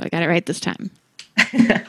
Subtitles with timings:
[0.00, 0.90] so I got it right this time.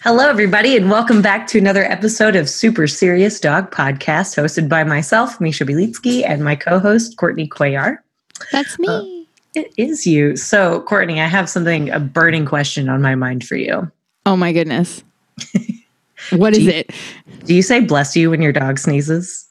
[0.00, 4.84] Hello, everybody, and welcome back to another episode of Super Serious Dog Podcast, hosted by
[4.84, 7.98] myself, Misha Belitsky, and my co-host Courtney Cuellar.
[8.52, 8.88] That's me.
[8.88, 9.24] Uh,
[9.54, 10.36] it is you.
[10.36, 13.90] So, Courtney, I have something a burning question on my mind for you.
[14.26, 15.02] Oh my goodness.
[16.30, 16.90] what is you, it?
[17.44, 19.48] Do you say "bless you" when your dog sneezes?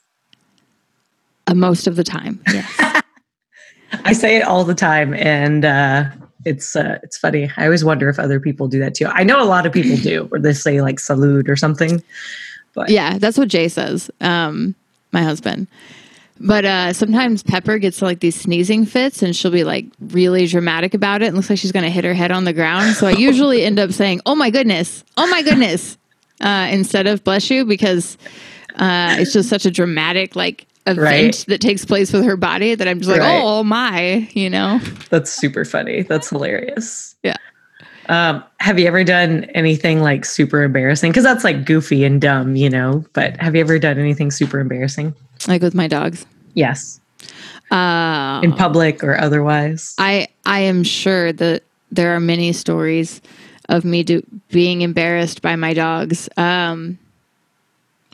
[1.48, 2.72] Uh, most of the time, yes.
[4.04, 6.06] I say it all the time, and uh,
[6.46, 7.52] it's uh, it's funny.
[7.58, 9.06] I always wonder if other people do that too.
[9.06, 12.02] I know a lot of people do, or they say like "salute" or something.
[12.74, 14.10] But yeah, that's what Jay says.
[14.22, 14.76] Um,
[15.12, 15.68] my husband.
[16.40, 20.94] But uh, sometimes Pepper gets like these sneezing fits, and she'll be like really dramatic
[20.94, 21.28] about it.
[21.28, 22.96] and looks like she's going to hit her head on the ground.
[22.96, 25.04] So I usually end up saying, "Oh my goodness!
[25.18, 25.98] Oh my goodness!"
[26.40, 28.18] Uh, instead of "bless you," because
[28.76, 31.46] uh, it's just such a dramatic like event right.
[31.48, 33.42] that takes place with her body that I'm just like, right.
[33.44, 34.80] oh my, you know?
[35.10, 36.04] That's super funny.
[36.04, 37.16] That's hilarious.
[37.24, 37.36] Yeah.
[38.10, 41.12] Um, have you ever done anything like super embarrassing?
[41.12, 43.04] Because that's like goofy and dumb, you know.
[43.14, 45.14] But have you ever done anything super embarrassing?
[45.48, 46.26] Like with my dogs?
[46.54, 47.00] Yes.
[47.70, 49.94] Uh, In public or otherwise?
[49.98, 53.22] I I am sure that there are many stories
[53.70, 56.30] of me do, being embarrassed by my dogs.
[56.38, 56.98] Um,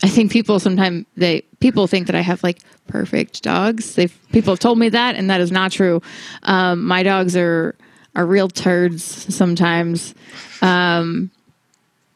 [0.02, 3.95] I think people sometimes they people think that I have like perfect dogs.
[3.95, 6.02] They people have told me that, and that is not true.
[6.44, 7.75] Um, my dogs are
[8.16, 10.16] are real turds sometimes.
[10.61, 11.31] Um,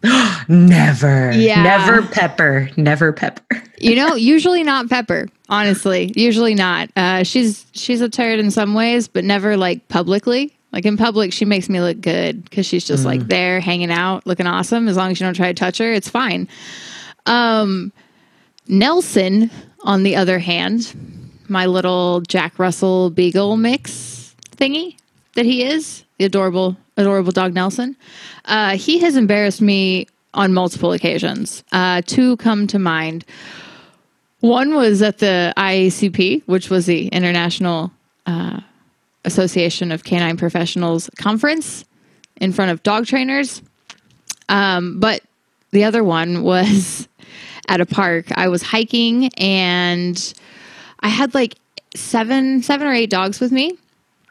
[0.47, 3.63] never, yeah, never pepper, never pepper.
[3.79, 5.27] you know, usually not pepper.
[5.49, 6.89] Honestly, usually not.
[6.95, 10.53] Uh, she's she's a turd in some ways, but never like publicly.
[10.73, 13.07] Like in public, she makes me look good because she's just mm.
[13.07, 14.87] like there hanging out, looking awesome.
[14.87, 16.47] As long as you don't try to touch her, it's fine.
[17.27, 17.91] Um,
[18.67, 20.93] Nelson, on the other hand,
[21.47, 24.97] my little Jack Russell Beagle mix thingy
[25.35, 27.95] that he is, the adorable, adorable dog Nelson,
[28.45, 31.63] uh, he has embarrassed me on multiple occasions.
[31.71, 33.25] Uh, two come to mind.
[34.39, 37.91] One was at the IACP, which was the International
[38.25, 38.61] uh,
[39.25, 41.85] Association of Canine Professionals conference
[42.37, 43.61] in front of dog trainers.
[44.47, 45.21] Um, but
[45.71, 47.07] the other one was
[47.67, 48.25] at a park.
[48.35, 50.33] I was hiking and
[51.01, 51.55] I had like
[51.95, 53.77] seven, seven or eight dogs with me.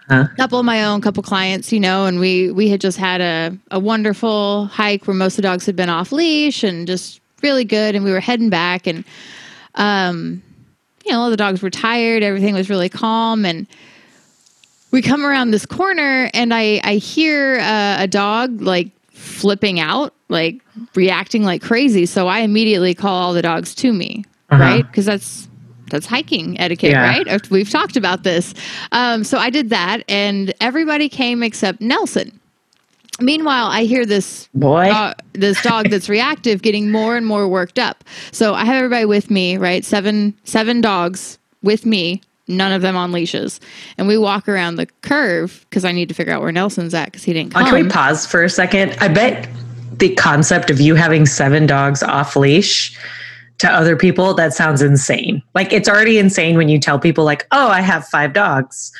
[0.09, 0.29] Huh?
[0.37, 3.59] couple of my own, couple clients, you know, and we we had just had a,
[3.73, 7.65] a wonderful hike where most of the dogs had been off leash and just really
[7.65, 7.97] good.
[7.97, 9.05] And we were heading back, and
[9.75, 10.43] um,
[11.05, 12.23] you know, all the dogs were tired.
[12.23, 13.67] Everything was really calm, and
[14.93, 20.15] we come around this corner, and I I hear uh, a dog like flipping out,
[20.29, 20.63] like
[20.95, 22.07] reacting like crazy.
[22.07, 24.63] So I immediately call all the dogs to me, uh-huh.
[24.63, 24.87] right?
[24.87, 25.49] Because that's
[25.91, 27.23] that's hiking etiquette, yeah.
[27.25, 27.51] right?
[27.51, 28.55] We've talked about this.
[28.93, 32.41] Um, so I did that, and everybody came except Nelson.
[33.21, 37.79] Meanwhile, I hear this boy, uh, this dog that's reactive, getting more and more worked
[37.79, 38.05] up.
[38.31, 39.85] So I have everybody with me, right?
[39.85, 43.59] Seven, seven dogs with me, none of them on leashes.
[43.97, 47.07] And we walk around the curve because I need to figure out where Nelson's at
[47.07, 47.65] because he didn't come.
[47.65, 48.95] can we pause for a second?
[49.01, 49.49] I bet
[49.99, 52.99] the concept of you having seven dogs off leash
[53.59, 55.43] to other people, that sounds insane.
[55.55, 58.93] Like it's already insane when you tell people like, oh, I have five dogs.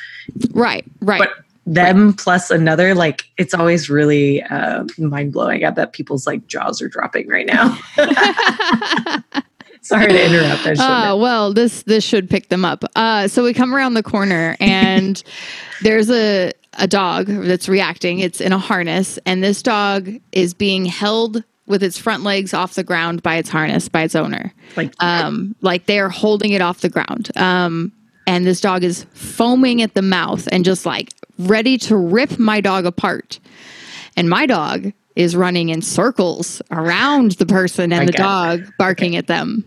[0.51, 1.19] Right, right.
[1.19, 1.29] But
[1.65, 2.17] them right.
[2.17, 5.63] plus another, like it's always really uh, mind blowing.
[5.63, 7.77] I bet people's like jaws are dropping right now.
[9.87, 10.79] Sorry to interrupt.
[10.79, 12.83] Uh, well, this this should pick them up.
[12.95, 15.23] Uh, so we come around the corner and
[15.81, 18.19] there's a a dog that's reacting.
[18.19, 22.75] It's in a harness, and this dog is being held with its front legs off
[22.75, 24.53] the ground by its harness by its owner.
[24.75, 27.29] Like um, like they're holding it off the ground.
[27.37, 27.93] Um,
[28.25, 32.59] and this dog is foaming at the mouth and just like ready to rip my
[32.59, 33.39] dog apart.
[34.17, 39.17] And my dog is running in circles around the person and the dog barking okay.
[39.17, 39.63] at them.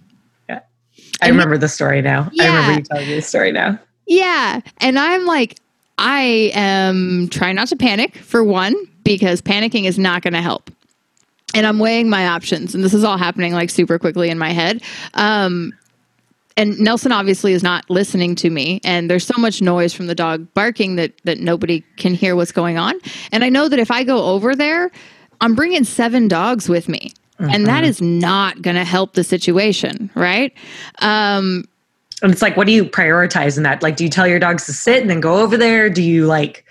[1.23, 2.31] I remember the story now.
[2.33, 2.45] Yeah.
[2.45, 3.79] I remember you telling me the story now.
[4.07, 4.61] Yeah.
[4.79, 5.59] And I'm like,
[5.99, 8.75] I am trying not to panic for one,
[9.05, 10.71] because panicking is not going to help.
[11.55, 12.75] And I'm weighing my options.
[12.75, 14.83] And this is all happening like super quickly in my head.
[15.15, 15.73] Um,
[16.57, 18.81] and Nelson obviously is not listening to me.
[18.85, 22.53] And there's so much noise from the dog barking that, that nobody can hear what's
[22.53, 22.95] going on.
[23.33, 24.91] And I know that if I go over there,
[25.41, 27.13] I'm bringing seven dogs with me.
[27.41, 27.55] Mm-hmm.
[27.55, 28.19] And that mm-hmm.
[28.19, 30.53] not going to help the situation, right?
[31.01, 31.65] Um,
[32.23, 33.83] and it's like, what do you prioritize in that?
[33.83, 35.89] Like, do you tell your dogs to sit and then go over there?
[35.89, 36.67] Do you like,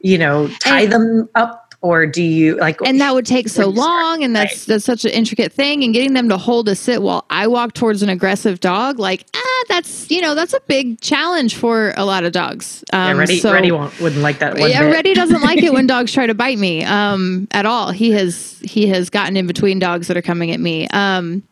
[0.00, 3.68] you know, tie and, them up or do you like and that would take so
[3.68, 7.02] long and that's that's such an intricate thing and getting them to hold a sit
[7.02, 11.00] while i walk towards an aggressive dog like ah that's you know that's a big
[11.00, 12.84] challenge for a lot of dogs.
[12.92, 14.92] Um, yeah, Reddy, so, Reddy won't, wouldn't like that yeah bit.
[14.92, 17.90] Reddy doesn't like it when dogs try to bite me um, at all.
[17.90, 20.88] He has he has gotten in between dogs that are coming at me.
[20.88, 21.42] Um,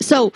[0.00, 0.32] so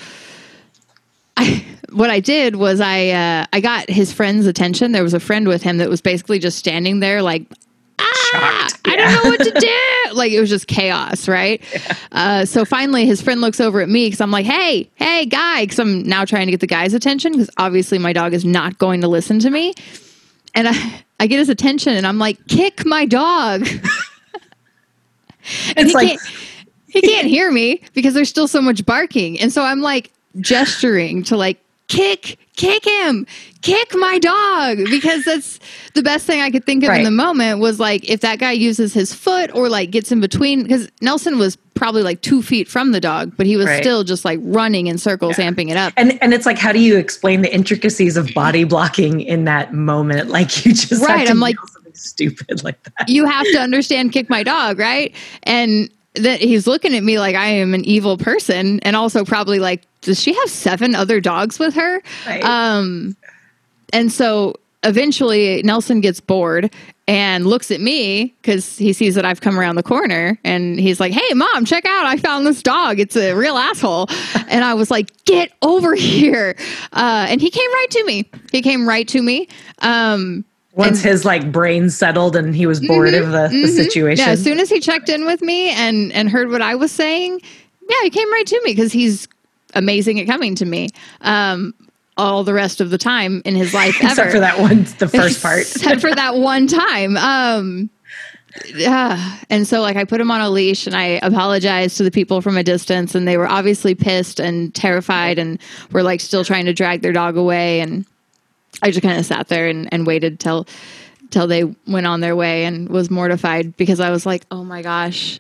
[1.37, 4.93] I, what I did was I uh, I got his friend's attention.
[4.93, 7.45] There was a friend with him that was basically just standing there like
[8.35, 9.79] ah, I don't know what to do.
[10.15, 11.63] like it was just chaos, right?
[11.73, 11.97] Yeah.
[12.13, 15.65] Uh, so finally, his friend looks over at me because I'm like, "Hey, hey, guy!"
[15.65, 18.79] Because I'm now trying to get the guy's attention because obviously my dog is not
[18.79, 19.75] going to listen to me.
[20.55, 23.63] And I, I get his attention, and I'm like, "Kick my dog!"
[25.77, 26.21] and he like can't,
[26.89, 30.11] he can't hear me because there's still so much barking, and so I'm like
[30.41, 31.59] gesturing to like
[31.91, 33.27] kick, kick him,
[33.61, 35.59] kick my dog, because that's
[35.95, 36.99] the best thing I could think of right.
[36.99, 40.21] in the moment was like if that guy uses his foot or like gets in
[40.21, 43.83] between, because Nelson was probably like two feet from the dog, but he was right.
[43.83, 45.51] still just like running in circles, yeah.
[45.51, 45.93] amping it up.
[45.97, 49.75] And and it's like, how do you explain the intricacies of body blocking in that
[49.75, 50.31] moment?
[50.31, 51.29] Like you just right.
[51.29, 51.57] I'm like
[51.93, 53.09] stupid like that.
[53.09, 55.15] You have to understand kick my dog, right?
[55.43, 59.59] And that he's looking at me like I am an evil person, and also probably
[59.59, 62.03] like, does she have seven other dogs with her?
[62.27, 62.45] Right.
[62.45, 63.17] Um,
[63.93, 66.73] and so eventually Nelson gets bored
[67.07, 71.01] and looks at me because he sees that I've come around the corner and he's
[71.01, 72.07] like, Hey, mom, check out.
[72.07, 73.01] I found this dog.
[73.01, 74.07] It's a real asshole.
[74.49, 76.55] and I was like, Get over here.
[76.93, 78.31] Uh, and he came right to me.
[78.53, 79.49] He came right to me.
[79.81, 83.63] Um, once his like brain settled and he was bored mm-hmm, of the, mm-hmm.
[83.63, 84.25] the, situation.
[84.25, 86.93] Yeah, as soon as he checked in with me and and heard what I was
[86.93, 87.41] saying,
[87.89, 89.29] yeah, he came right to me because he's
[89.75, 90.89] amazing at coming to me.
[91.23, 91.75] Um,
[92.17, 95.43] all the rest of the time in his life, except for that one, the first
[95.43, 97.17] part, except for that one time.
[97.17, 97.91] Um,
[98.75, 99.39] yeah.
[99.49, 102.41] And so like I put him on a leash and I apologized to the people
[102.41, 105.61] from a distance and they were obviously pissed and terrified and
[105.93, 108.05] were like still trying to drag their dog away and
[108.83, 110.67] I just kind of sat there and, and waited till
[111.31, 114.83] till they went on their way and was mortified because I was like, oh my
[114.83, 115.39] gosh,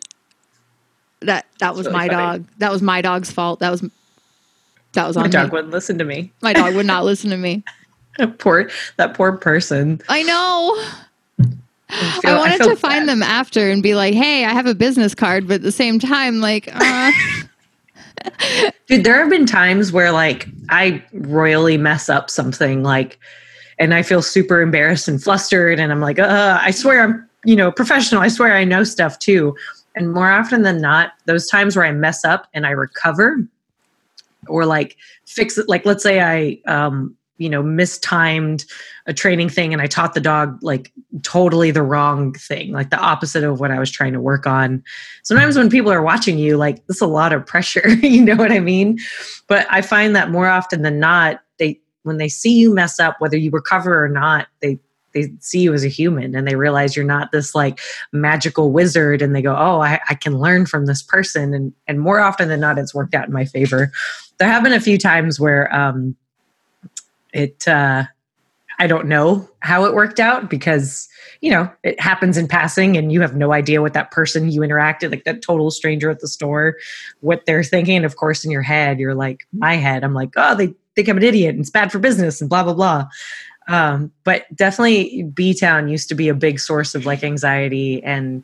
[1.21, 2.39] that that was really my funny.
[2.39, 2.47] dog.
[2.59, 3.61] That was my dog's fault.
[3.61, 3.85] That was
[4.93, 5.51] that was on my dog me.
[5.51, 6.33] wouldn't listen to me.
[6.43, 7.63] My dog would not listen to me.
[8.39, 10.01] poor that poor person.
[10.09, 10.85] I know.
[11.93, 14.67] I, feel, I wanted I to find them after and be like, "Hey, I have
[14.67, 17.13] a business card," but at the same time, like, uh,
[18.87, 23.19] Dude, there have been times where like I royally mess up something like
[23.79, 27.57] and I feel super embarrassed and flustered and I'm like, uh, I swear I'm, you
[27.57, 28.21] know, professional.
[28.21, 29.57] I swear I know stuff too.
[29.97, 33.39] And more often than not, those times where I mess up and I recover
[34.49, 34.97] or like
[35.27, 38.65] fix it, like let's say I um you know mistimed
[39.07, 40.93] a training thing and i taught the dog like
[41.23, 44.83] totally the wrong thing like the opposite of what i was trying to work on.
[45.23, 48.53] Sometimes when people are watching you like there's a lot of pressure you know what
[48.53, 48.99] i mean?
[49.49, 53.17] But i find that more often than not they when they see you mess up
[53.19, 54.79] whether you recover or not they
[55.13, 57.81] they see you as a human and they realize you're not this like
[58.13, 62.01] magical wizard and they go oh I, I, can learn from this person and and
[62.01, 63.91] more often than not it's worked out in my favor.
[64.39, 66.17] There have been a few times where um
[67.33, 68.05] it uh,
[68.81, 71.07] I don't know how it worked out because
[71.43, 74.63] you know it happens in passing and you have no idea what that person you
[74.63, 76.77] interacted like that total stranger at the store
[77.21, 77.97] what they're thinking.
[77.97, 81.09] And of course in your head you're like my head i'm like oh they think
[81.09, 83.07] i'm an idiot and it's bad for business and blah blah blah.
[83.69, 88.43] Um, but definitely b town used to be a big source of like anxiety and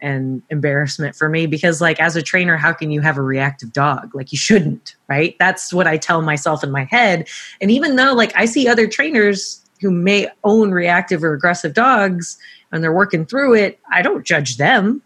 [0.00, 3.72] and embarrassment for me because like as a trainer how can you have a reactive
[3.72, 4.14] dog?
[4.14, 5.36] Like you shouldn't right?
[5.38, 7.28] That's what i tell myself in my head.
[7.60, 12.38] And even though like i see other trainers who may own reactive or aggressive dogs
[12.72, 15.02] and they're working through it i don't judge them.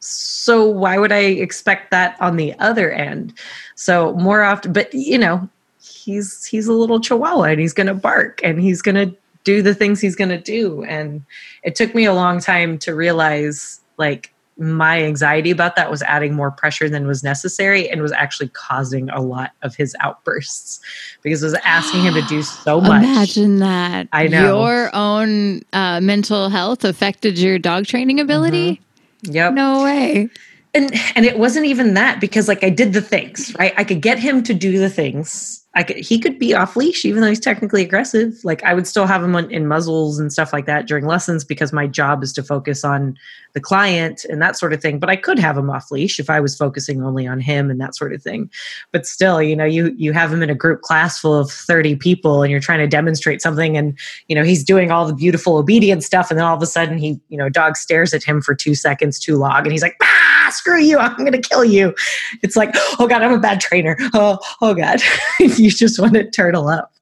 [0.00, 3.34] So why would i expect that on the other end?
[3.74, 5.48] So more often but you know
[5.82, 9.62] he's he's a little chihuahua and he's going to bark and he's going to do
[9.62, 10.82] the things he's going to do.
[10.84, 11.24] And
[11.62, 16.34] it took me a long time to realize like my anxiety about that was adding
[16.34, 20.80] more pressure than was necessary and was actually causing a lot of his outbursts
[21.22, 23.02] because it was asking him to do so much.
[23.02, 24.08] Imagine that.
[24.12, 24.64] I know.
[24.64, 28.80] Your own uh, mental health affected your dog training ability?
[29.24, 29.34] Mm-hmm.
[29.34, 29.54] Yep.
[29.54, 30.28] No way.
[30.72, 33.72] And and it wasn't even that because like I did the things, right?
[33.78, 37.04] I could get him to do the things I could, he could be off leash
[37.04, 38.42] even though he's technically aggressive.
[38.44, 41.70] Like I would still have him in muzzles and stuff like that during lessons because
[41.70, 43.14] my job is to focus on
[43.52, 44.98] the client and that sort of thing.
[44.98, 47.78] But I could have him off leash if I was focusing only on him and
[47.78, 48.50] that sort of thing.
[48.90, 51.96] But still, you know, you you have him in a group class full of 30
[51.96, 55.58] people and you're trying to demonstrate something and you know, he's doing all the beautiful
[55.58, 58.40] obedience stuff and then all of a sudden he, you know, dog stares at him
[58.40, 59.98] for 2 seconds too long and he's like,
[60.46, 60.98] "Ah, screw you.
[60.98, 61.94] I'm going to kill you."
[62.42, 65.00] It's like, "Oh god, I'm a bad trainer." Oh, oh god.
[65.40, 66.92] you just want to turtle up.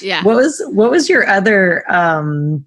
[0.00, 0.22] yeah.
[0.22, 2.64] What was what was your other um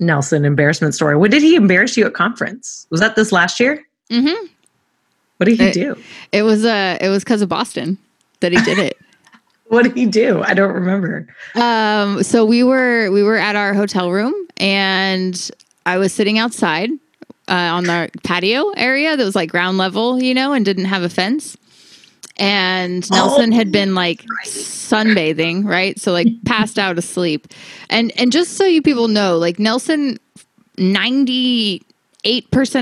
[0.00, 1.16] Nelson embarrassment story?
[1.16, 2.86] What did he embarrass you at conference?
[2.90, 3.82] Was that this last year?
[4.10, 4.46] Mm-hmm.
[5.38, 5.96] What did he It- do?
[6.32, 7.98] It was uh it was because of Boston
[8.40, 8.96] that he did it.
[9.68, 10.42] What did he do?
[10.44, 11.26] I don't remember.
[11.56, 15.50] um so we were we were at our hotel room and
[15.86, 16.90] I was sitting outside
[17.48, 21.02] uh, on the patio area that was like ground level, you know, and didn't have
[21.02, 21.56] a fence.
[22.38, 25.98] And Nelson had been like sunbathing, right?
[25.98, 27.48] So like passed out asleep.
[27.88, 30.18] And and just so you people know, like Nelson
[30.76, 31.80] 98%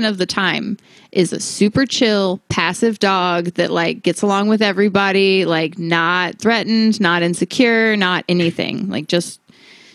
[0.09, 0.77] of the time
[1.13, 6.99] is a super chill, passive dog that like gets along with everybody, like not threatened,
[6.99, 8.89] not insecure, not anything.
[8.89, 9.39] Like just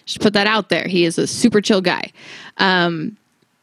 [0.06, 0.88] just put that out there.
[0.88, 2.10] He is a super chill guy.
[2.56, 3.16] Um,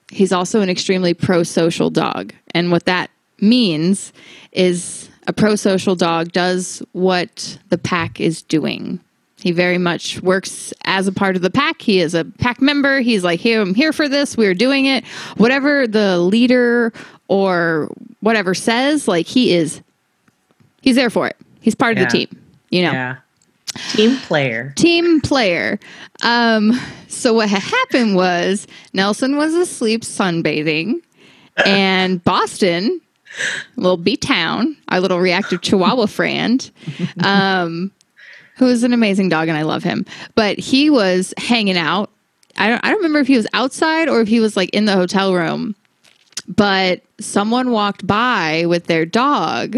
[0.10, 3.10] he's also an extremely pro-social dog, and what that
[3.40, 4.14] means
[4.52, 9.00] is a pro-social dog does what the pack is doing.
[9.40, 11.82] He very much works as a part of the pack.
[11.82, 13.02] He is a pack member.
[13.02, 14.36] He's like, here, I'm here for this.
[14.36, 15.06] We're doing it.
[15.36, 16.92] Whatever the leader
[17.28, 19.82] or whatever says, like he is,
[20.82, 21.38] he's there for it.
[21.62, 22.30] He's part of the team,
[22.72, 23.18] you know Yeah.
[23.92, 24.74] Team player.
[24.76, 25.80] team player.
[26.24, 31.02] Um, so what happened was Nelson was asleep sunbathing,
[31.66, 33.02] and Boston,
[33.76, 36.70] little B town, our little reactive Chihuahua friend,
[37.24, 37.92] um,
[38.56, 40.06] who is an amazing dog, and I love him.
[40.36, 42.10] But he was hanging out.
[42.58, 42.84] I don't.
[42.84, 45.34] I don't remember if he was outside or if he was like in the hotel
[45.34, 45.76] room.
[46.48, 49.78] But someone walked by with their dog,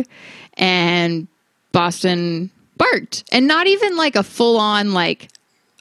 [0.54, 1.28] and
[1.72, 5.30] Boston barked, and not even like a full on like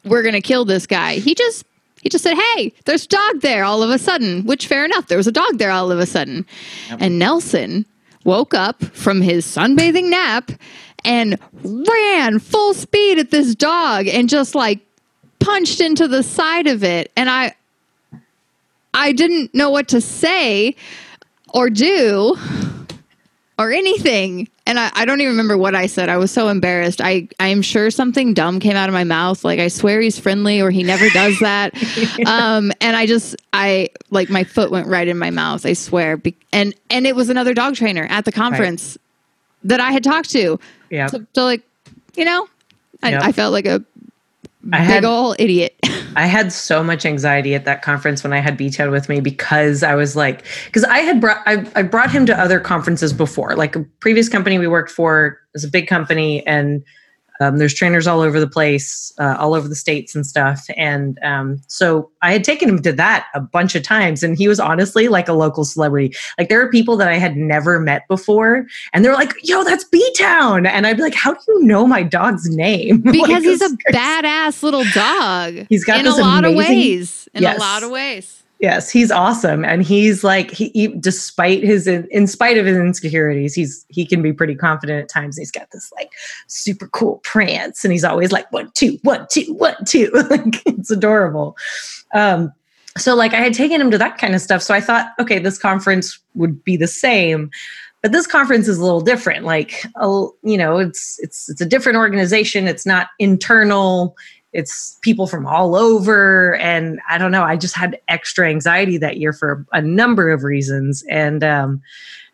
[0.05, 1.15] we're gonna kill this guy.
[1.15, 1.65] He just
[2.03, 5.07] he just said, "Hey, there's a dog there." All of a sudden, which fair enough,
[5.07, 6.45] there was a dog there all of a sudden,
[6.91, 7.87] and Nelson
[8.25, 10.53] woke up from his sunbathing nap
[11.05, 14.81] and ran full speed at this dog and just like
[15.39, 17.55] punched into the side of it, and I
[18.93, 20.75] I didn't know what to say
[21.55, 22.37] or do
[23.59, 24.49] or anything.
[24.69, 26.11] And I, I don't even remember what I said.
[26.11, 27.01] I was so embarrassed.
[27.01, 29.43] I, I am sure something dumb came out of my mouth.
[29.43, 31.75] Like I swear he's friendly or he never does that.
[32.27, 35.65] um, and I just, I like my foot went right in my mouth.
[35.65, 36.19] I swear.
[36.19, 38.99] Be- and, and it was another dog trainer at the conference
[39.65, 40.61] that I had talked to.
[40.91, 41.07] Yeah.
[41.07, 41.63] So, so like,
[42.15, 42.47] you know,
[43.03, 43.23] I, Yep.
[43.23, 43.83] I felt like a
[44.73, 45.75] I big had ol' idiot.
[46.17, 49.83] I had so much anxiety at that conference when I had B-Town with me because
[49.83, 53.55] I was like, because I had brought I, I brought him to other conferences before.
[53.55, 56.83] Like a previous company we worked for is a big company, and
[57.41, 60.67] um, there's trainers all over the place, uh, all over the states and stuff.
[60.77, 64.49] And um, so I had taken him to that a bunch of times, and he
[64.49, 66.15] was honestly like a local celebrity.
[66.39, 69.85] Like there are people that I had never met before, and they're like, "Yo, that's
[69.85, 73.63] B-Town," and I'd be like, "How do you know my dog's name?" Like, because he's
[73.63, 75.67] a is- badass little dog.
[75.69, 77.29] He's got in a lot of ways.
[77.35, 77.57] In Yes.
[77.57, 78.43] a lot of ways.
[78.61, 83.55] Yes, he's awesome, and he's like he, he despite his in spite of his insecurities,
[83.55, 85.39] he's he can be pretty confident at times.
[85.39, 86.11] He's got this like
[86.49, 90.11] super cool prance, and he's always like one two one two one two.
[90.31, 91.57] like it's adorable.
[92.15, 92.53] Um,
[92.97, 95.39] so like I had taken him to that kind of stuff, so I thought, okay,
[95.39, 97.51] this conference would be the same.
[98.03, 99.45] But this conference is a little different.
[99.45, 102.67] Like, uh, you know, it's it's it's a different organization.
[102.67, 104.17] It's not internal
[104.53, 106.57] it's people from all over.
[106.57, 110.45] And i don't know i just had extra anxiety that year for a number of
[110.45, 111.05] reasons.
[111.09, 111.83] And um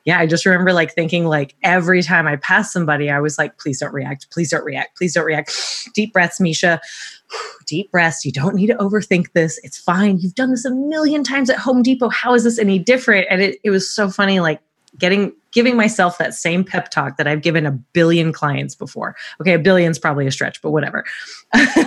[0.04, 3.58] yeah i just remember like thinking like every time i passed somebody i was like
[3.58, 4.30] please don't react.
[4.30, 4.96] Please don't react.
[4.96, 5.52] Please don't react.
[5.94, 6.80] Deep breaths misha.
[7.66, 8.24] Deep breaths.
[8.24, 9.58] You don't need to overthink this.
[9.62, 10.18] It's fine.
[10.18, 12.10] You've done this a million times at home depot.
[12.10, 13.26] How is this any different?
[13.30, 14.60] And it, it was so funny like
[14.98, 19.16] getting giving myself that same pep talk that I've given a billion clients before.
[19.40, 21.04] Okay, a billion's probably a stretch, but whatever.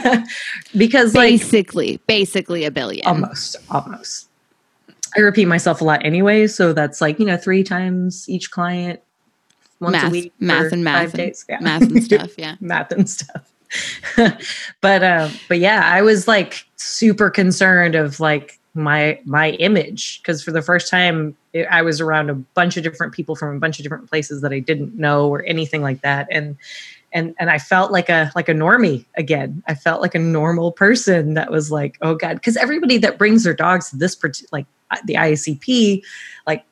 [0.78, 3.06] because like Basically, basically a billion.
[3.06, 4.30] almost, almost.
[5.16, 9.02] I repeat myself a lot anyway, so that's like, you know, three times each client
[9.80, 10.34] once math, a week.
[10.40, 11.46] math and math and, days.
[11.48, 11.60] Yeah.
[11.60, 12.32] math and stuff.
[12.38, 12.56] Yeah.
[12.60, 13.52] math and stuff.
[14.82, 20.44] but uh, but yeah, I was like super concerned of like my my image because
[20.44, 23.60] for the first time it, I was around a bunch of different people from a
[23.60, 26.56] bunch of different places that I didn't know or anything like that, and
[27.12, 29.64] and and I felt like a like a normie again.
[29.68, 33.44] I felt like a normal person that was like, oh god, because everybody that brings
[33.44, 34.18] their dogs to this
[34.52, 36.04] like uh, the IACP,
[36.46, 36.64] like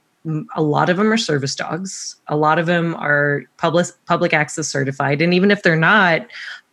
[0.55, 2.15] a lot of them are service dogs.
[2.27, 6.27] A lot of them are public public access certified, and even if they're not,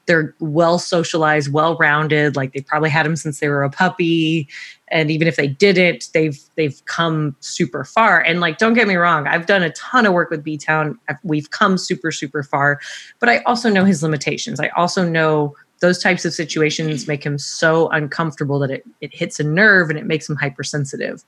[0.07, 2.37] they're well socialized, well rounded.
[2.37, 4.49] Like they probably had them since they were a puppy,
[4.89, 8.21] and even if they didn't, they've they've come super far.
[8.21, 10.99] And like, don't get me wrong, I've done a ton of work with B Town.
[11.23, 12.81] We've come super super far,
[13.21, 14.61] but I also know his limitations.
[14.61, 19.41] I also know those types of situations make him so uncomfortable that it, it hits
[19.41, 21.25] a nerve and it makes him hypersensitive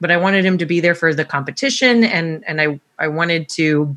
[0.00, 3.48] but i wanted him to be there for the competition and and i i wanted
[3.48, 3.96] to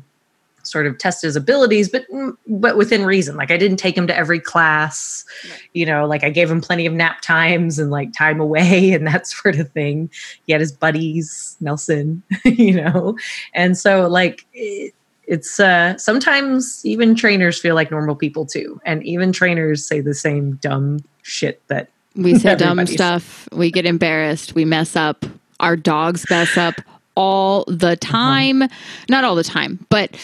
[0.62, 2.04] sort of test his abilities but
[2.46, 3.36] but within reason.
[3.36, 5.24] Like i didn't take him to every class.
[5.50, 5.60] Right.
[5.72, 9.06] you know like i gave him plenty of nap times and like time away and
[9.06, 10.10] that sort of thing.
[10.46, 13.16] He had his buddies nelson you know?
[13.54, 14.94] And so like it,
[15.26, 18.80] it's uh sometimes even trainers feel like normal people too.
[18.84, 23.48] And even trainers say the same dumb shit that we say dumb stuff.
[23.52, 24.54] We get embarrassed.
[24.54, 25.24] We mess up.
[25.60, 26.74] Our dogs mess up
[27.14, 27.96] all the uh-huh.
[28.00, 28.62] time.
[29.08, 30.16] Not all the time but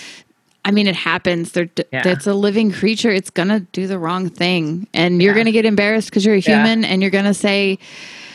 [0.69, 1.53] I mean, it happens.
[1.53, 2.07] They're, yeah.
[2.07, 3.11] It's a living creature.
[3.11, 4.87] It's going to do the wrong thing.
[4.93, 5.45] And you're yeah.
[5.45, 6.89] to get embarrassed because you're a human yeah.
[6.89, 7.79] and you're going to say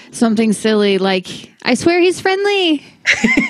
[0.10, 1.28] something silly like,
[1.62, 2.84] I swear he's friendly.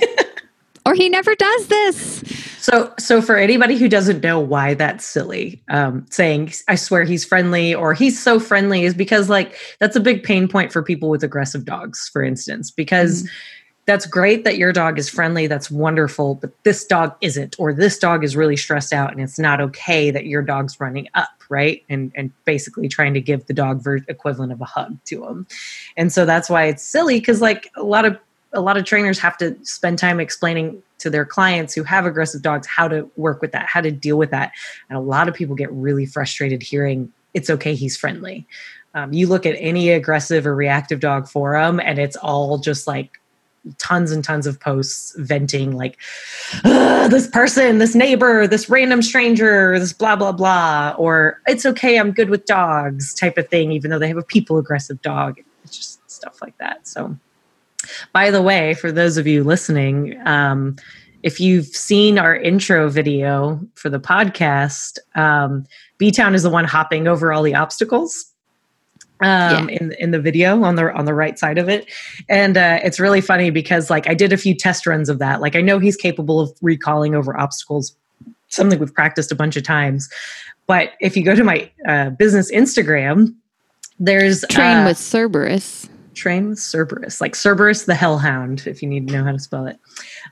[0.86, 2.24] or he never does this.
[2.58, 7.25] So, so for anybody who doesn't know why that's silly, um, saying "I swear he's
[7.25, 11.10] friendly" or "he's so friendly" is because like that's a big pain point for people
[11.10, 13.24] with aggressive dogs, for instance, because.
[13.24, 13.36] Mm-hmm
[13.86, 15.48] that's great that your dog is friendly.
[15.48, 16.36] That's wonderful.
[16.36, 20.10] But this dog isn't, or this dog is really stressed out and it's not okay
[20.10, 21.84] that your dog's running up, right?
[21.90, 25.48] And, and basically trying to give the dog ver- equivalent of a hug to him.
[25.98, 28.18] And so that's why it's silly because like a lot of,
[28.54, 32.42] a lot of trainers have to spend time explaining to their clients who have aggressive
[32.42, 34.54] dogs how to work with that, how to deal with that.
[34.90, 38.46] And a lot of people get really frustrated hearing it's okay, he's friendly.
[38.94, 43.20] Um, you look at any aggressive or reactive dog forum and it's all just like
[43.77, 45.98] tons and tons of posts venting like
[46.63, 52.12] this person this neighbor this random stranger this blah blah blah or it's okay i'm
[52.12, 55.39] good with dogs type of thing even though they have a people aggressive dog.
[55.63, 56.88] It's just stuff like that.
[56.88, 57.15] So
[58.12, 60.75] by the way for those of you listening um,
[61.22, 65.65] if you've seen our intro video for the podcast um,
[65.98, 68.33] b-town is the one hopping over all the obstacles
[69.24, 69.77] um, yeah.
[69.80, 71.89] in in the video on the on the right side of it,
[72.30, 75.42] and uh, it's really funny because like I did a few test runs of that.
[75.42, 77.95] Like I know he's capable of recalling over obstacles,
[78.50, 80.10] something we've practiced a bunch of times.
[80.67, 83.34] But if you go to my uh, business Instagram,
[84.00, 85.89] there's train uh, with Cerberus.
[86.13, 89.65] Train with Cerberus, like Cerberus the Hellhound, if you need to know how to spell
[89.65, 89.80] it.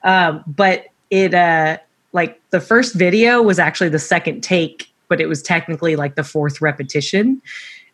[0.03, 1.77] Um, but it uh,
[2.11, 6.23] like the first video was actually the second take, but it was technically like the
[6.23, 7.41] fourth repetition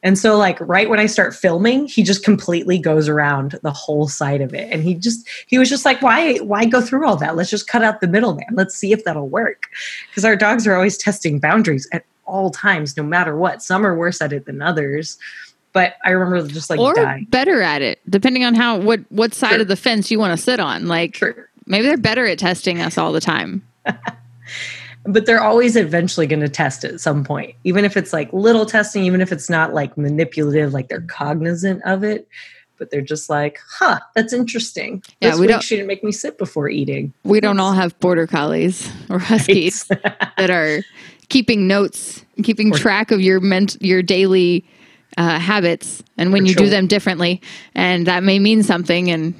[0.08, 4.08] and so, like, right when I start filming, he just completely goes around the whole
[4.08, 4.72] side of it.
[4.72, 7.36] And he just, he was just like, why, why go through all that?
[7.36, 8.48] Let's just cut out the middleman.
[8.54, 9.64] Let's see if that'll work.
[10.08, 13.62] Because our dogs are always testing boundaries at all times, no matter what.
[13.62, 15.18] Some are worse at it than others.
[15.74, 17.26] But I remember just like or dying.
[17.26, 19.62] better at it, depending on how what what side sure.
[19.62, 20.88] of the fence you want to sit on.
[20.88, 21.50] Like sure.
[21.66, 23.62] maybe they're better at testing us all the time.
[25.08, 27.56] but they're always eventually going to test at some point.
[27.64, 31.82] Even if it's like little testing even if it's not like manipulative like they're cognizant
[31.84, 32.28] of it
[32.78, 35.02] but they're just like huh that's interesting.
[35.22, 37.14] Yeah, this we week shouldn't make me sit before eating.
[37.24, 39.86] We don't all have border collies or huskies
[40.38, 40.84] that are
[41.30, 44.66] keeping notes keeping track of your ment- your daily
[45.18, 47.42] uh, habits and when you do them differently
[47.74, 49.34] and that may mean something and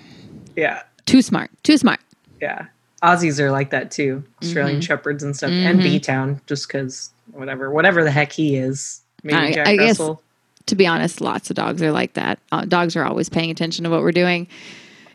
[0.56, 0.82] yeah.
[1.06, 2.00] too smart too smart.
[2.42, 2.68] Yeah
[3.04, 4.82] Aussies are like that too, Australian mm-hmm.
[4.82, 5.68] shepherds and stuff, mm-hmm.
[5.68, 9.02] and B Town, just because whatever, whatever the heck he is.
[9.24, 10.16] Maybe Jack I Russell.
[10.16, 10.24] Guess,
[10.68, 12.40] to be honest, lots of dogs are like that.
[12.52, 14.48] Uh, dogs are always paying attention to what we're doing,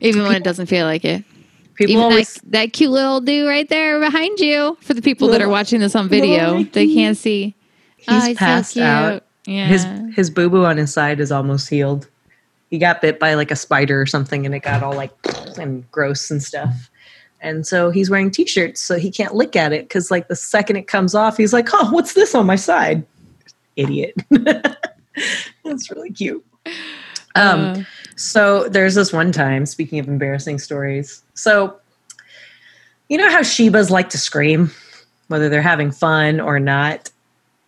[0.01, 1.25] even people, when it doesn't feel like it.
[1.75, 4.77] People even always, that, that cute little dude right there behind you.
[4.81, 7.55] For the people little, that are watching this on video, they can't see.
[7.97, 9.25] He's, oh, he's passed so out.
[9.47, 9.67] Yeah.
[9.67, 12.09] His his boo boo on his side is almost healed.
[12.69, 15.13] He got bit by like a spider or something, and it got all like
[15.57, 16.91] and gross and stuff.
[17.43, 20.77] And so he's wearing t-shirts so he can't look at it because like the second
[20.77, 23.05] it comes off, he's like, oh, what's this on my side?
[23.77, 24.15] Idiot.
[25.65, 26.45] That's really cute.
[27.35, 27.83] Um, uh.
[28.17, 31.23] so there's this one time, speaking of embarrassing stories.
[31.35, 31.77] So
[33.09, 34.71] you know how Shibas like to scream,
[35.29, 37.11] whether they're having fun or not,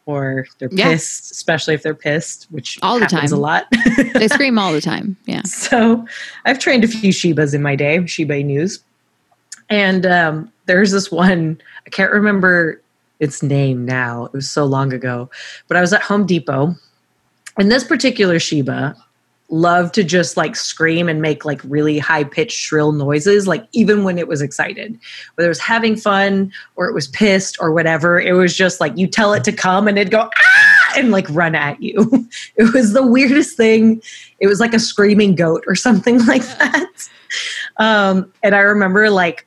[0.06, 0.90] or they're yeah.
[0.90, 3.66] pissed, especially if they're pissed, which all the time a lot.
[4.14, 5.16] they scream all the time.
[5.26, 5.42] Yeah.
[5.42, 6.06] So
[6.44, 8.80] I've trained a few Shibas in my day, Shiba Inus.
[9.70, 12.80] And um, there's this one, I can't remember
[13.20, 14.26] its name now.
[14.26, 15.30] It was so long ago.
[15.68, 16.74] But I was at Home Depot,
[17.58, 18.96] and this particular Shiba
[19.50, 24.02] loved to just like scream and make like really high pitched shrill noises like even
[24.02, 24.98] when it was excited.
[25.34, 28.96] Whether it was having fun or it was pissed or whatever it was just like
[28.96, 30.92] you tell it to come and it'd go ah!
[30.96, 32.28] and like run at you.
[32.56, 34.00] It was the weirdest thing.
[34.38, 37.08] It was like a screaming goat or something like that.
[37.76, 39.46] Um and i remember like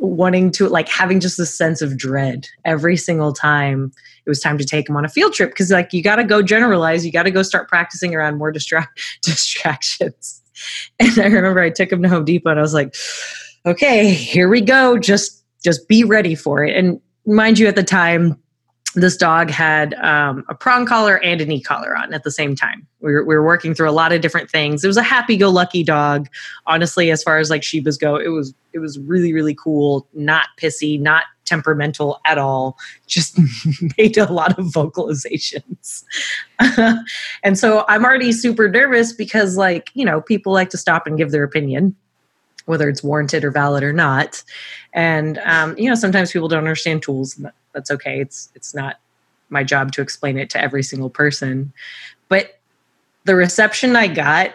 [0.00, 3.92] wanting to like having just a sense of dread every single time
[4.24, 6.24] it was time to take him on a field trip because like you got to
[6.24, 10.42] go generalize you got to go start practicing around more distract distractions.
[10.98, 12.92] And i remember i took him to home depot and i was like
[13.64, 16.76] okay here we go just just be ready for it.
[16.76, 18.40] And mind you at the time
[18.94, 22.86] this dog had um, a prong collar and an e-collar on at the same time.
[23.00, 24.82] We were, we were working through a lot of different things.
[24.82, 26.28] It was a happy-go-lucky dog.
[26.66, 30.08] Honestly, as far as like Shibas go, it was it was really really cool.
[30.14, 32.76] Not pissy, not temperamental at all.
[33.06, 33.38] Just
[33.98, 36.04] made a lot of vocalizations.
[37.42, 41.18] and so I'm already super nervous because like you know people like to stop and
[41.18, 41.94] give their opinion
[42.68, 44.42] whether it's warranted or valid or not.
[44.92, 48.20] And um, you know, sometimes people don't understand tools, and that's okay.
[48.20, 49.00] It's it's not
[49.50, 51.72] my job to explain it to every single person.
[52.28, 52.60] But
[53.24, 54.52] the reception I got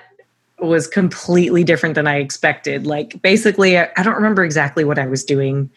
[0.59, 2.85] was completely different than I expected.
[2.85, 5.69] Like basically, I, I don't remember exactly what I was doing.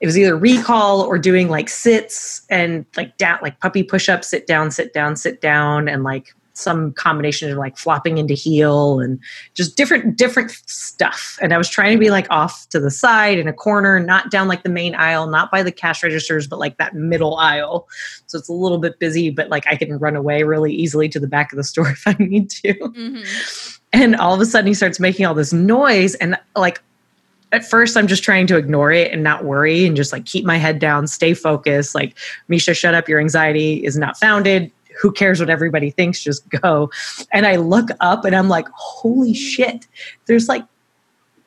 [0.00, 4.24] It was either recall or doing like sits and like down, like puppy push up,
[4.24, 9.00] sit down, sit down, sit down, and like some combination of like flopping into heel
[9.00, 9.20] and
[9.54, 13.38] just different different stuff and i was trying to be like off to the side
[13.38, 16.58] in a corner not down like the main aisle not by the cash registers but
[16.58, 17.86] like that middle aisle
[18.26, 21.20] so it's a little bit busy but like i can run away really easily to
[21.20, 23.22] the back of the store if i need to mm-hmm.
[23.92, 26.82] and all of a sudden he starts making all this noise and like
[27.52, 30.44] at first I'm just trying to ignore it and not worry and just like keep
[30.44, 31.94] my head down, stay focused.
[31.94, 33.08] Like, Misha, shut up.
[33.08, 36.22] Your anxiety is not founded who cares what everybody thinks?
[36.22, 36.90] Just go.
[37.32, 39.86] And I look up and I'm like, holy shit.
[40.26, 40.64] There's like,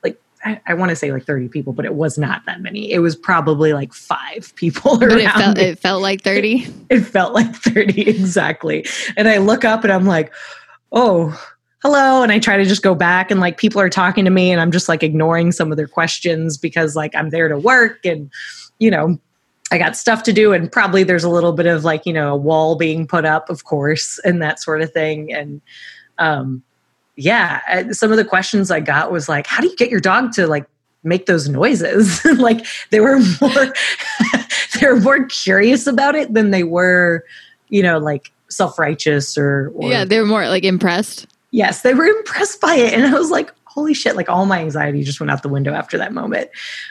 [0.04, 2.92] like I, I want to say like 30 people, but it was not that many.
[2.92, 5.20] It was probably like five people but around.
[5.20, 6.56] It felt, it felt like 30.
[6.56, 8.86] It, it felt like 30 exactly.
[9.18, 10.34] And I look up and I'm like,
[10.92, 11.40] oh,
[11.82, 14.52] hello and i try to just go back and like people are talking to me
[14.52, 18.06] and i'm just like ignoring some of their questions because like i'm there to work
[18.06, 18.30] and
[18.80, 19.18] you know
[19.72, 22.34] I got stuff to do, and probably there's a little bit of like, you know,
[22.34, 25.34] a wall being put up, of course, and that sort of thing.
[25.34, 25.62] And
[26.18, 26.64] um,
[27.16, 30.32] yeah, some of the questions I got was like, how do you get your dog
[30.34, 30.66] to like
[31.04, 32.24] make those noises?
[32.38, 33.74] like they were more,
[34.80, 37.24] they were more curious about it than they were,
[37.70, 39.90] you know, like self righteous or, or.
[39.90, 41.28] Yeah, they were more like impressed.
[41.52, 42.94] Yes, they were impressed by it.
[42.94, 45.74] And I was like, holy shit, like all my anxiety just went out the window
[45.74, 46.50] after that moment.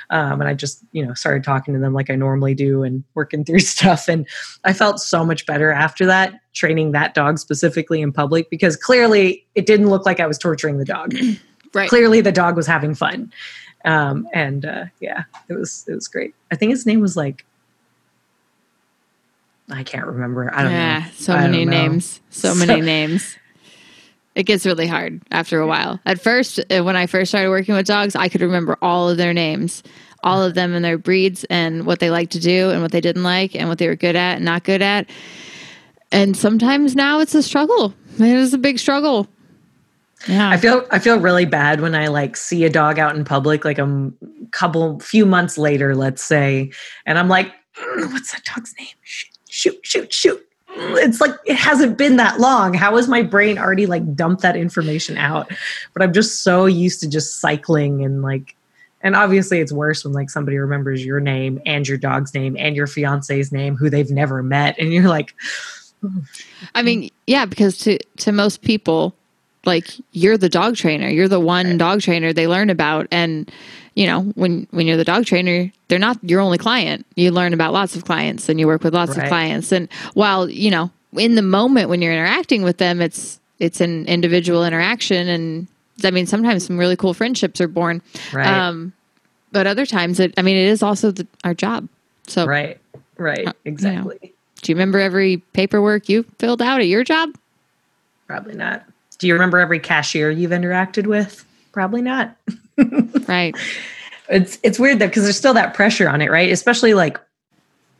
[0.08, 3.04] Um, and I just, you know, started talking to them like I normally do and
[3.12, 4.08] working through stuff.
[4.08, 4.26] And
[4.64, 9.46] I felt so much better after that, training that dog specifically in public because clearly
[9.54, 11.14] it didn't look like I was torturing the dog.
[11.74, 11.90] right.
[11.90, 13.30] Clearly the dog was having fun.
[13.84, 16.34] Um, and uh, yeah, it was it was great.
[16.50, 17.44] I think his name was like
[19.70, 20.52] I can't remember.
[20.54, 20.78] I don't know.
[20.78, 21.10] yeah, know.
[21.12, 22.20] So many names.
[22.30, 23.36] So, so many names.
[24.38, 25.98] It gets really hard after a while.
[26.06, 29.16] At first, uh, when I first started working with dogs, I could remember all of
[29.16, 29.82] their names,
[30.22, 33.00] all of them and their breeds and what they liked to do and what they
[33.00, 35.10] didn't like and what they were good at and not good at.
[36.12, 37.92] And sometimes now it's a struggle.
[38.14, 39.26] It is a big struggle.
[40.28, 40.50] Yeah.
[40.50, 43.64] I feel I feel really bad when I like see a dog out in public
[43.64, 44.12] like a
[44.52, 46.70] couple few months later, let's say,
[47.06, 48.86] and I'm like, mm, what's that dog's name?
[49.02, 50.47] Shoot, shoot, shoot, shoot
[50.78, 52.74] it's like it hasn't been that long.
[52.74, 55.50] How has my brain already like dumped that information out?
[55.92, 58.54] But I'm just so used to just cycling and like
[59.00, 62.74] and obviously it's worse when like somebody remembers your name and your dog's name and
[62.74, 65.34] your fiance's name who they've never met and you're like
[66.00, 66.20] hmm.
[66.74, 69.14] I mean, yeah, because to to most people
[69.68, 71.08] like you're the dog trainer.
[71.08, 71.78] You're the one right.
[71.78, 73.52] dog trainer they learn about and
[73.94, 77.04] you know, when when you're the dog trainer, they're not your only client.
[77.16, 79.24] You learn about lots of clients and you work with lots right.
[79.24, 79.72] of clients.
[79.72, 84.06] And while, you know, in the moment when you're interacting with them, it's it's an
[84.06, 85.66] individual interaction and
[86.04, 88.00] I mean sometimes some really cool friendships are born.
[88.32, 88.46] Right.
[88.46, 88.92] Um,
[89.50, 91.88] but other times it I mean it is also the, our job.
[92.28, 92.78] So Right.
[93.16, 93.48] Right.
[93.64, 94.18] Exactly.
[94.22, 97.30] You know, do you remember every paperwork you filled out at your job?
[98.28, 98.84] Probably not.
[99.18, 101.44] Do you remember every cashier you've interacted with?
[101.72, 102.36] Probably not.
[103.28, 103.54] right.
[104.28, 106.50] It's it's weird though because there's still that pressure on it, right?
[106.50, 107.18] Especially like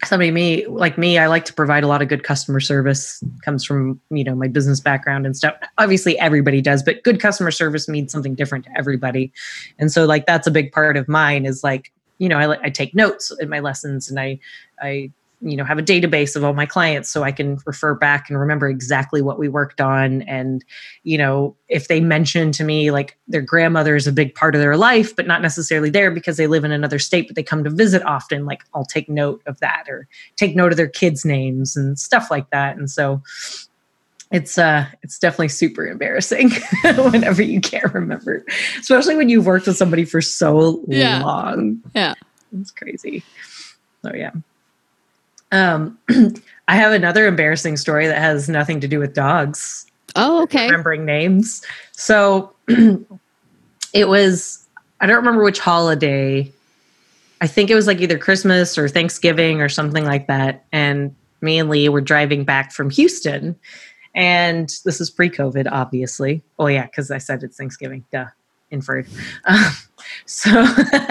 [0.04, 3.64] somebody me like me i like to provide a lot of good customer service comes
[3.64, 7.88] from you know my business background and stuff obviously everybody does but good customer service
[7.88, 9.32] means something different to everybody
[9.78, 12.70] and so like that's a big part of mine is like you know i, I
[12.70, 14.38] take notes in my lessons and i
[14.80, 18.28] i you know have a database of all my clients so i can refer back
[18.28, 20.22] and remember exactly what we worked on.
[20.22, 20.64] And
[21.04, 24.60] you know if they mention to me like their grandmother is a big part of
[24.60, 27.62] their life but not necessarily there because they live in another state but they come
[27.62, 31.24] to visit often like i'll take note of that or take note of their kids
[31.24, 32.76] names and stuff like that.
[32.76, 33.22] And so
[34.32, 36.50] it's uh it's definitely super embarrassing
[36.98, 38.44] whenever you can't remember
[38.78, 41.22] especially when you've worked with somebody for so Yeah.
[41.22, 41.80] long.
[41.94, 42.14] Yeah.
[42.60, 43.22] it's crazy.
[44.04, 44.32] So yeah
[45.52, 45.98] um
[46.68, 49.86] i have another embarrassing story that has nothing to do with dogs.
[50.16, 50.66] Oh, okay.
[50.66, 51.64] remembering names.
[51.92, 52.52] So
[53.92, 54.66] it was
[55.00, 56.50] i don't remember which holiday.
[57.40, 60.64] I think it was like either christmas or thanksgiving or something like that.
[60.72, 63.56] And me and lee were driving back from houston.
[64.14, 66.42] And this is pre-covid obviously.
[66.58, 68.04] Oh yeah because i said it's thanksgiving.
[68.10, 68.26] Duh.
[68.70, 69.06] Inferred.
[69.44, 69.72] Um,
[70.26, 70.66] so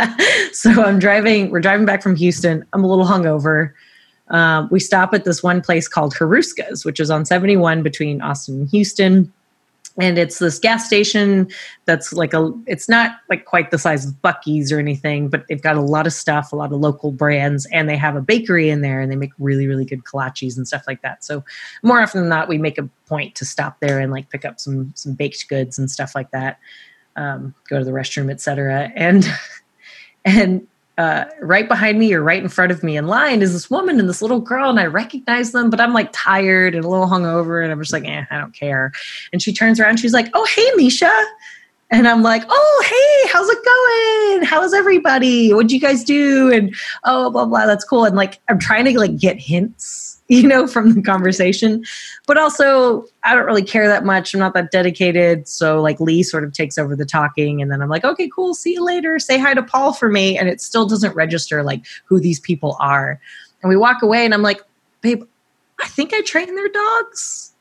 [0.52, 2.66] so i'm driving we're driving back from houston.
[2.74, 3.74] I'm a little hungover
[4.30, 8.62] um, we stop at this one place called Hruska's, which is on 71 between Austin
[8.62, 9.32] and Houston.
[10.00, 11.50] And it's this gas station
[11.86, 15.62] that's like a, it's not like quite the size of Buc-ee's or anything, but they've
[15.62, 18.70] got a lot of stuff, a lot of local brands, and they have a bakery
[18.70, 21.24] in there and they make really, really good kolaches and stuff like that.
[21.24, 21.44] So
[21.82, 24.60] more often than not, we make a point to stop there and like pick up
[24.60, 26.60] some, some baked goods and stuff like that.
[27.16, 28.92] Um, go to the restroom, etc.
[28.96, 29.28] And,
[30.26, 33.70] and uh, right behind me or right in front of me in line is this
[33.70, 36.88] woman and this little girl, and I recognize them, but I'm like tired and a
[36.88, 38.92] little hungover, and I'm just like, eh, I don't care.
[39.32, 41.12] And she turns around, she's like, Oh, hey, Misha.
[41.90, 44.48] And I'm like, Oh, hey, how's it going?
[44.48, 45.54] How's everybody?
[45.54, 46.52] What'd you guys do?
[46.52, 48.06] And oh, blah blah, that's cool.
[48.06, 51.84] And like, I'm trying to like get hints, you know, from the conversation,
[52.26, 54.34] but also I don't really care that much.
[54.34, 55.48] I'm not that dedicated.
[55.48, 58.54] So like Lee sort of takes over the talking and then I'm like, okay, cool.
[58.54, 59.20] See you later.
[59.20, 60.38] Say hi to Paul for me.
[60.38, 63.22] And it still doesn't register like who these people are.
[63.62, 64.62] And we walk away and I'm like,
[65.00, 65.24] babe,
[65.82, 67.54] I think I train their dogs.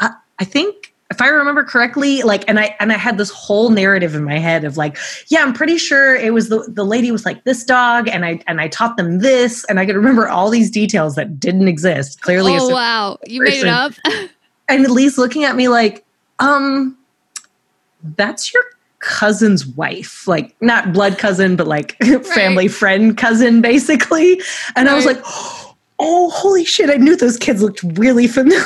[0.00, 3.70] I, I think if I remember correctly, like, and I and I had this whole
[3.70, 4.96] narrative in my head of like,
[5.28, 8.40] yeah, I'm pretty sure it was the the lady was like this dog, and I
[8.46, 12.20] and I taught them this, and I could remember all these details that didn't exist.
[12.22, 13.18] Clearly, Oh, wow.
[13.26, 13.92] You made it up?
[14.68, 16.04] and Lee's looking at me like,
[16.38, 16.96] um,
[18.16, 18.62] that's your
[19.00, 21.96] cousin's wife, like not blood cousin, but like
[22.34, 24.40] family friend cousin, basically.
[24.76, 25.20] And I was like,
[25.98, 26.88] oh, holy shit!
[26.88, 28.64] I knew those kids looked really familiar.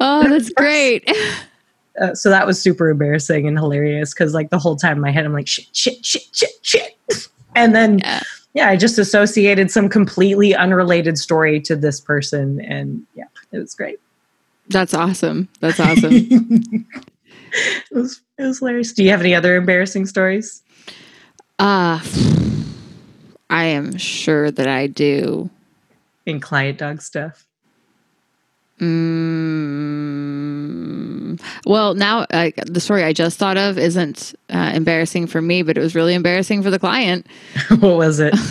[0.00, 1.10] Oh, that's great.
[2.00, 5.10] uh, so that was super embarrassing and hilarious because like the whole time in my
[5.10, 6.96] head, I'm like, shit, shit, shit, shit, shit,
[7.54, 7.98] and then.
[8.00, 8.22] Yeah.
[8.52, 13.76] Yeah, I just associated some completely unrelated story to this person, and yeah, it was
[13.76, 14.00] great.
[14.70, 15.48] That's awesome.
[15.60, 16.10] That's awesome.
[16.12, 16.84] it
[17.92, 18.92] was it was hilarious.
[18.92, 20.64] Do you have any other embarrassing stories?
[21.60, 22.00] Uh,
[23.50, 25.48] I am sure that I do.
[26.26, 27.46] in client dog stuff.
[29.70, 35.62] Mm, well, now uh, the story I just thought of isn't uh, embarrassing for me,
[35.62, 37.26] but it was really embarrassing for the client.
[37.78, 38.34] what was it?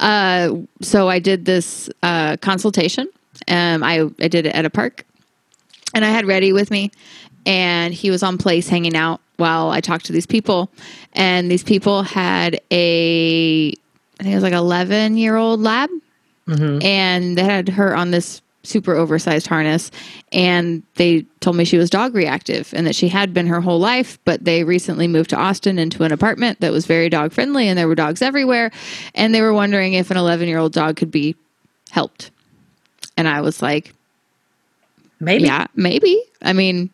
[0.00, 3.06] Uh, so I did this uh, consultation.
[3.46, 5.04] Um, I, I did it at a park,
[5.94, 6.90] and I had Reddy with me,
[7.46, 10.70] and he was on place hanging out while I talked to these people.
[11.12, 15.90] And these people had a, I think it was like 11 year old lab,
[16.48, 16.82] Mhm.
[16.82, 19.90] and they had her on this super oversized harness
[20.32, 23.78] and they told me she was dog reactive and that she had been her whole
[23.78, 27.68] life but they recently moved to austin into an apartment that was very dog friendly
[27.68, 28.70] and there were dogs everywhere
[29.14, 31.34] and they were wondering if an 11 year old dog could be
[31.90, 32.30] helped
[33.16, 33.94] and i was like
[35.20, 35.44] Maybe.
[35.44, 36.90] yeah maybe i mean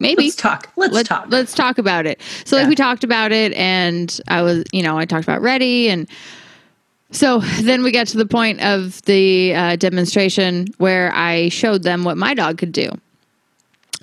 [0.00, 0.72] maybe Let's talk.
[0.76, 1.26] Let's Let- talk.
[1.28, 2.20] Let's talk about it.
[2.46, 5.90] So like we talked about it and I was, you know, I talked about Reddy
[5.90, 6.08] and
[7.12, 12.04] so then we got to the point of the uh, demonstration where I showed them
[12.04, 12.90] what my dog could do.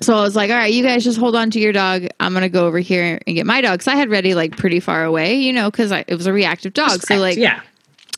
[0.00, 2.06] So I was like, all right, you guys just hold on to your dog.
[2.20, 3.80] I'm going to go over here and get my dog.
[3.80, 6.32] Cause I had Reddy like pretty far away, you know, cause I, it was a
[6.32, 7.02] reactive dog.
[7.02, 7.62] So like, yeah.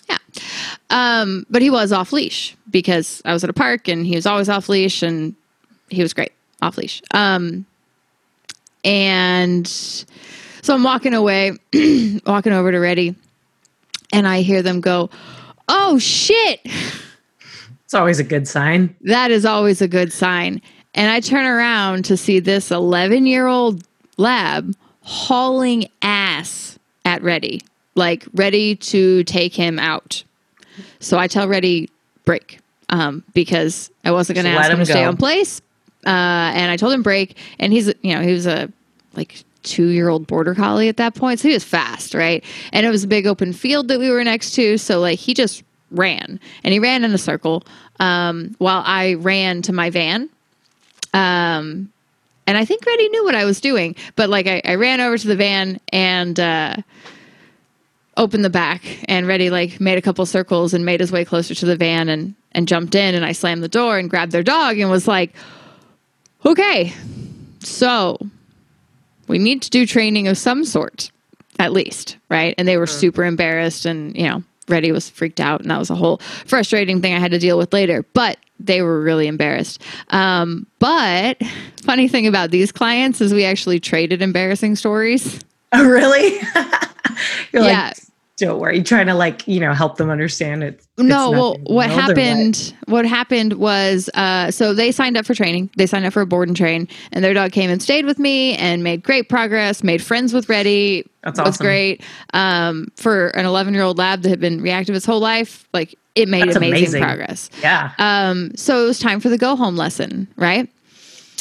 [0.09, 0.19] Yeah.
[0.91, 4.27] Um, but he was off leash because I was at a park and he was
[4.27, 5.35] always off leash and
[5.89, 7.01] he was great off leash.
[7.13, 7.65] Um,
[8.85, 11.53] and so I'm walking away,
[12.27, 13.15] walking over to Reddy,
[14.13, 15.11] and I hear them go,
[15.69, 16.61] "Oh shit!"
[17.85, 18.95] It's always a good sign.
[19.01, 20.63] That is always a good sign.
[20.95, 23.83] And I turn around to see this 11 year old
[24.17, 27.63] lab hauling ass at Reddy,
[27.97, 30.23] like ready to take him out.
[31.01, 31.91] So I tell Reddy,
[32.25, 35.61] break, um, because I wasn't going to ask him to him stay on place.
[36.07, 38.71] Uh, and I told him break, and he's, you know, he was a
[39.15, 41.41] like two year old border collie at that point.
[41.41, 42.45] So he was fast, right?
[42.73, 44.79] And it was a big open field that we were next to.
[44.79, 47.65] So like he just ran and he ran in a circle
[47.99, 50.31] um, while I ran to my van.
[51.13, 51.93] Um,
[52.47, 55.17] and I think Reddy knew what I was doing, but like I, I ran over
[55.17, 56.77] to the van and uh,
[58.17, 61.55] opened the back, and Reddy like made a couple circles and made his way closer
[61.55, 64.43] to the van and and jumped in, and I slammed the door and grabbed their
[64.43, 65.33] dog and was like,
[66.45, 66.93] "Okay,
[67.61, 68.19] so
[69.31, 71.11] we need to do training of some sort,
[71.59, 75.63] at least, right?" And they were super embarrassed, and you know, Reddy was freaked out,
[75.63, 78.05] and that was a whole frustrating thing I had to deal with later.
[78.13, 79.83] But they were really embarrassed.
[80.09, 81.41] Um, but
[81.83, 85.41] funny thing about these clients is we actually traded embarrassing stories.
[85.73, 86.33] Oh, really?
[87.53, 87.87] You're Yeah.
[87.89, 87.97] like,
[88.41, 88.83] don't worry.
[88.83, 90.85] Trying to like, you know, help them understand it.
[90.99, 92.75] No, well, what happened?
[92.87, 95.71] What happened was, uh, so they signed up for training.
[95.77, 98.19] They signed up for a board and train, and their dog came and stayed with
[98.19, 99.83] me and made great progress.
[99.83, 101.09] Made friends with Reddy.
[101.23, 101.65] That's was awesome.
[101.65, 102.03] great.
[102.33, 105.95] Um, for an 11 year old lab that had been reactive its whole life, like
[106.15, 107.03] it made That's amazing, amazing.
[107.03, 107.51] progress.
[107.63, 107.93] Yeah.
[107.99, 110.69] Um, so it was time for the go home lesson, right?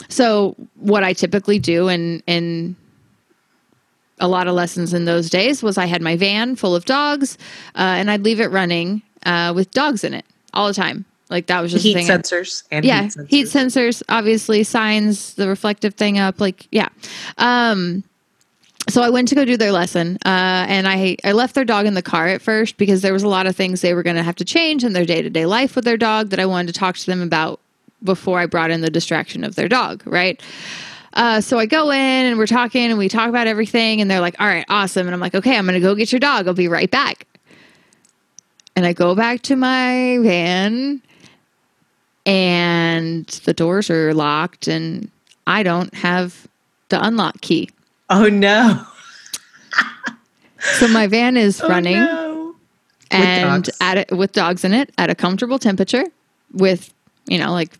[0.09, 2.75] So what I typically do in in
[4.19, 7.37] a lot of lessons in those days was I had my van full of dogs,
[7.75, 11.05] uh, and I'd leave it running uh, with dogs in it all the time.
[11.29, 12.11] Like that was just heat the thing.
[12.11, 13.27] I- sensors and yeah, heat sensors.
[13.29, 16.41] heat sensors, obviously signs the reflective thing up.
[16.41, 16.89] Like yeah.
[17.37, 18.03] Um,
[18.89, 21.85] so I went to go do their lesson, uh, and I I left their dog
[21.85, 24.15] in the car at first because there was a lot of things they were going
[24.15, 26.47] to have to change in their day to day life with their dog that I
[26.47, 27.59] wanted to talk to them about
[28.03, 30.41] before I brought in the distraction of their dog, right?
[31.13, 34.19] Uh, so I go in and we're talking and we talk about everything, and they're
[34.21, 36.47] like, "All right, awesome," and I'm like, "Okay, I'm going to go get your dog.
[36.47, 37.25] I'll be right back."
[38.75, 41.01] And I go back to my van,
[42.25, 45.09] and the doors are locked, and
[45.47, 46.47] I don't have
[46.89, 47.69] the unlock key.
[48.09, 48.85] Oh no.
[50.61, 52.55] So my van is Oh, running no.
[53.11, 53.77] and dogs.
[53.81, 56.03] at a, with dogs in it at a comfortable temperature,
[56.51, 56.93] with
[57.27, 57.77] you know like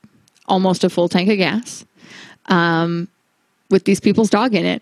[0.48, 1.86] almost a full tank of gas,
[2.46, 3.08] um,
[3.70, 4.82] with these people's dog in it,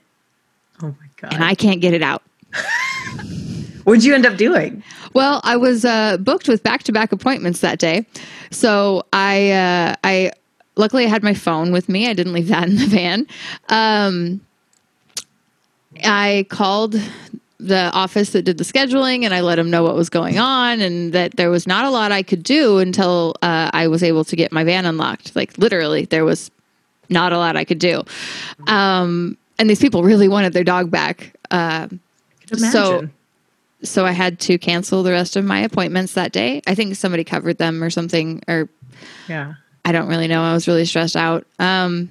[0.82, 1.34] Oh my god.
[1.34, 2.24] and I can't get it out.
[3.84, 4.84] What'd you end up doing?
[5.14, 8.06] Well, I was uh, booked with back to back appointments that day,
[8.52, 10.32] so I uh, I
[10.76, 12.08] luckily I had my phone with me.
[12.10, 13.26] I didn't leave that in the van.
[13.70, 14.42] Um,
[16.04, 16.96] I called
[17.60, 20.80] the office that did the scheduling and I let them know what was going on
[20.80, 24.24] and that there was not a lot I could do until uh, I was able
[24.26, 25.36] to get my van unlocked.
[25.36, 26.52] Like literally, there was
[27.10, 28.04] not a lot I could do.
[28.68, 31.34] Um, and these people really wanted their dog back.
[31.52, 31.88] Uh,
[32.72, 33.00] So-
[33.84, 36.62] so I had to cancel the rest of my appointments that day.
[36.66, 38.70] I think somebody covered them or something, or
[39.30, 39.54] yeah.
[39.86, 40.42] I don't really know.
[40.42, 41.46] I was really stressed out.
[41.60, 42.10] Um,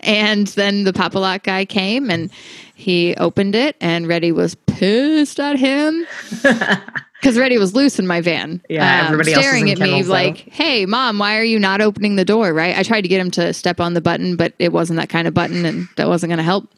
[0.00, 2.30] and then the Pop-A-Lock guy came and
[2.74, 6.06] he opened it, and Reddy was pissed at him
[7.24, 8.60] because Reddy was loose in my van.
[8.68, 10.10] Yeah, everybody else staring in at me though.
[10.10, 12.76] like, "Hey, mom, why are you not opening the door?" Right?
[12.76, 15.26] I tried to get him to step on the button, but it wasn't that kind
[15.26, 16.68] of button, and that wasn't going to help.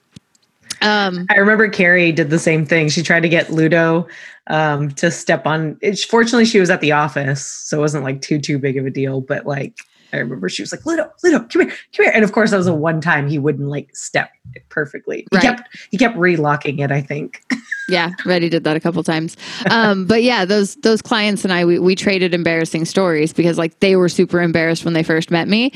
[0.82, 2.88] Um, I remember Carrie did the same thing.
[2.88, 4.06] She tried to get Ludo
[4.46, 5.78] um, to step on.
[5.80, 8.86] It, fortunately, she was at the office, so it wasn't like too too big of
[8.86, 9.20] a deal.
[9.20, 9.80] But like,
[10.12, 12.56] I remember she was like, "Ludo, Ludo, come here, come here." And of course, that
[12.58, 14.30] was a one time he wouldn't like step
[14.68, 15.26] perfectly.
[15.30, 15.42] He Right.
[15.42, 16.90] kept he kept relocking it.
[16.90, 17.42] I think.
[17.88, 19.36] Yeah, Reddy did that a couple times.
[19.70, 23.78] Um, but yeah, those those clients and I we, we traded embarrassing stories because like
[23.78, 25.70] they were super embarrassed when they first met me,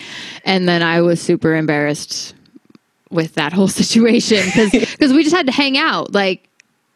[0.45, 2.35] and then I was super embarrassed
[3.11, 6.13] with that whole situation because we just had to hang out.
[6.13, 6.49] Like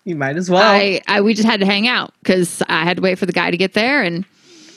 [0.02, 0.60] You might as well.
[0.62, 3.32] I, I we just had to hang out because I had to wait for the
[3.32, 4.24] guy to get there, and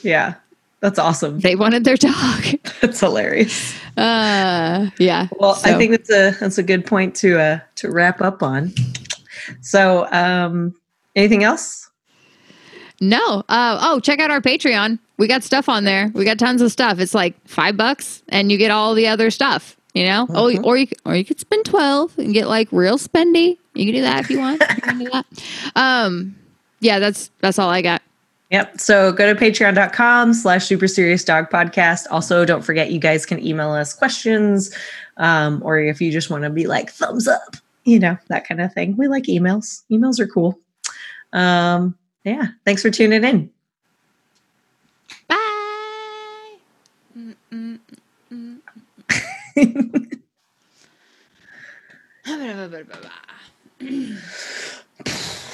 [0.04, 0.34] yeah,
[0.80, 1.40] that's awesome.
[1.40, 2.44] they wanted their dog.
[2.80, 3.74] That's hilarious.
[3.96, 5.26] Uh, yeah.
[5.38, 8.72] Well, I think that's a that's a good point to uh to wrap up on.
[9.60, 10.74] So, um,
[11.16, 11.90] anything else?
[13.00, 13.42] No.
[13.48, 15.00] Uh, oh, check out our Patreon.
[15.16, 16.12] We got stuff on there.
[16.14, 17.00] We got tons of stuff.
[17.00, 19.76] It's like five bucks, and you get all the other stuff.
[19.94, 23.58] You know, oh, or you or you could spend twelve and get like real spendy.
[23.74, 24.62] You can do that if you want.
[24.86, 25.26] You do that.
[25.74, 26.36] Um,
[26.80, 28.02] yeah, that's that's all I got.
[28.50, 28.80] Yep.
[28.80, 32.06] So go to patreon.com slash super serious dog podcast.
[32.10, 34.74] Also, don't forget you guys can email us questions
[35.18, 38.60] um, or if you just want to be like thumbs up, you know, that kind
[38.62, 38.96] of thing.
[38.96, 39.82] We like emails.
[39.90, 40.58] Emails are cool.
[41.34, 42.46] Um, yeah.
[42.64, 43.50] Thanks for tuning in.
[45.28, 46.56] Bye.
[47.16, 48.60] Mm-mm-mm-mm.